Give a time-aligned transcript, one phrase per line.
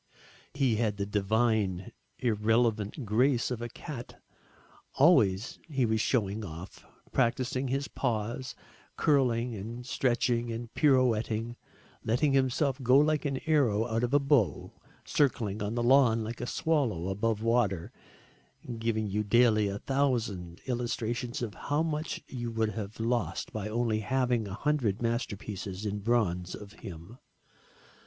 [0.55, 4.19] He had the divine irrelevant grace of a cat.
[4.95, 8.55] Always he was showing off, practising his paws,
[8.97, 11.55] curling and stretching and pirouetting,
[12.03, 14.73] letting himself go like an arrow out of a bow,
[15.05, 17.91] circling on the lawn like a swallow above water,
[18.79, 23.99] giving you daily a thousand illustrations of how much you would have lost by only
[23.99, 27.19] having 100 masterpieces in bronze of him.